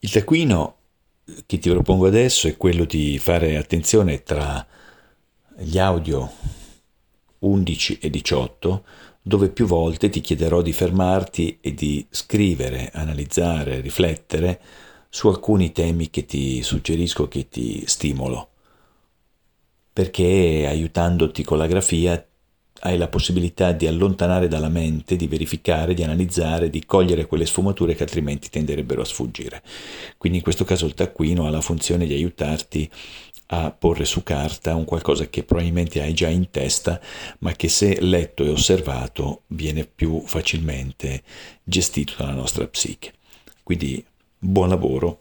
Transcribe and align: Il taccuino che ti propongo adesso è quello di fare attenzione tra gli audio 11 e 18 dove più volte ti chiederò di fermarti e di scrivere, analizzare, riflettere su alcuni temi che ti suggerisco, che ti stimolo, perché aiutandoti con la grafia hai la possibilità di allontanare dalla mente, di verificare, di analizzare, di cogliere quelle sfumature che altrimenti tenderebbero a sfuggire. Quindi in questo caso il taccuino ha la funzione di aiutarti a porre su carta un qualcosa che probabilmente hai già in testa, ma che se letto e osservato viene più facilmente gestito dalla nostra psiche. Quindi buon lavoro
Il 0.00 0.10
taccuino 0.12 0.76
che 1.44 1.58
ti 1.58 1.68
propongo 1.68 2.06
adesso 2.06 2.46
è 2.46 2.56
quello 2.56 2.84
di 2.84 3.18
fare 3.18 3.56
attenzione 3.56 4.22
tra 4.22 4.64
gli 5.56 5.76
audio 5.76 6.30
11 7.40 7.98
e 7.98 8.08
18 8.08 8.84
dove 9.20 9.48
più 9.50 9.66
volte 9.66 10.08
ti 10.08 10.20
chiederò 10.20 10.62
di 10.62 10.72
fermarti 10.72 11.58
e 11.60 11.74
di 11.74 12.06
scrivere, 12.10 12.90
analizzare, 12.94 13.80
riflettere 13.80 14.60
su 15.08 15.26
alcuni 15.28 15.72
temi 15.72 16.10
che 16.10 16.24
ti 16.24 16.62
suggerisco, 16.62 17.26
che 17.26 17.48
ti 17.48 17.82
stimolo, 17.86 18.50
perché 19.92 20.64
aiutandoti 20.66 21.42
con 21.42 21.58
la 21.58 21.66
grafia 21.66 22.24
hai 22.80 22.96
la 22.96 23.08
possibilità 23.08 23.72
di 23.72 23.86
allontanare 23.86 24.48
dalla 24.48 24.68
mente, 24.68 25.16
di 25.16 25.26
verificare, 25.26 25.94
di 25.94 26.02
analizzare, 26.02 26.70
di 26.70 26.84
cogliere 26.84 27.26
quelle 27.26 27.46
sfumature 27.46 27.94
che 27.94 28.04
altrimenti 28.04 28.50
tenderebbero 28.50 29.02
a 29.02 29.04
sfuggire. 29.04 29.62
Quindi 30.16 30.38
in 30.38 30.44
questo 30.44 30.64
caso 30.64 30.86
il 30.86 30.94
taccuino 30.94 31.46
ha 31.46 31.50
la 31.50 31.60
funzione 31.60 32.06
di 32.06 32.14
aiutarti 32.14 32.90
a 33.50 33.70
porre 33.70 34.04
su 34.04 34.22
carta 34.22 34.74
un 34.74 34.84
qualcosa 34.84 35.28
che 35.28 35.42
probabilmente 35.42 36.02
hai 36.02 36.12
già 36.12 36.28
in 36.28 36.50
testa, 36.50 37.00
ma 37.40 37.52
che 37.52 37.68
se 37.68 37.98
letto 38.00 38.44
e 38.44 38.50
osservato 38.50 39.42
viene 39.48 39.84
più 39.84 40.22
facilmente 40.26 41.22
gestito 41.64 42.14
dalla 42.18 42.34
nostra 42.34 42.66
psiche. 42.66 43.14
Quindi 43.62 44.04
buon 44.38 44.68
lavoro 44.68 45.18